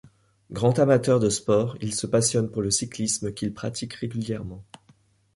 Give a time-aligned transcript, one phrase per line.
[0.51, 4.65] Grand amateur de sports, il se passionne pour le cyclisme qu'il pratique régulièrement.